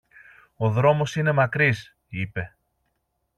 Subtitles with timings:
[0.55, 2.55] Ο δρόμος είναι μακρύς, είπε.